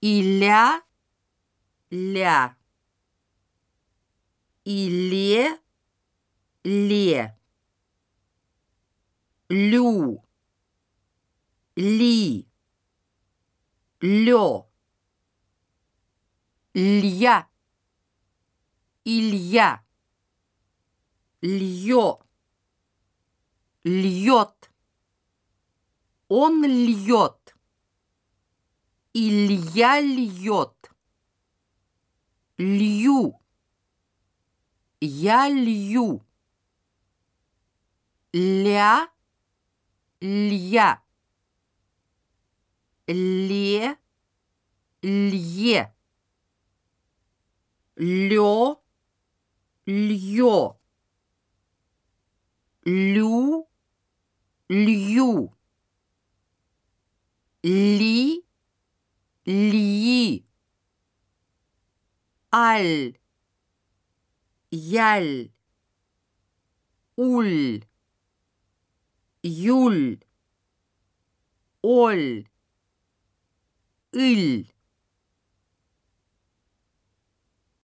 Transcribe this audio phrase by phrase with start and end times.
[0.00, 0.80] Иля,
[1.90, 2.54] ля.
[4.64, 5.58] Иле,
[6.64, 7.34] ле.
[9.50, 10.22] Лю,
[11.76, 12.46] ли.
[14.00, 14.68] Лё.
[16.74, 17.48] Лья.
[19.04, 19.82] Илья.
[21.42, 22.20] Льё.
[23.84, 24.70] Льет.
[26.28, 27.37] Он льет.
[29.14, 30.90] Илья льет.
[32.58, 33.40] Лью.
[35.00, 36.22] Я лью.
[38.34, 39.08] Ля.
[40.20, 41.00] Лья.
[43.06, 43.96] Ле.
[45.02, 45.94] Лье.
[47.96, 48.80] Лё.
[49.86, 50.76] Льё.
[52.84, 53.68] Лю.
[54.68, 55.52] Лью.
[57.62, 58.47] Ли.
[59.47, 60.45] Льи.
[62.51, 63.17] Аль.
[64.71, 65.51] Яль.
[67.15, 67.83] Уль.
[69.43, 70.19] Юль.
[71.81, 72.47] Оль.
[74.13, 74.73] Иль.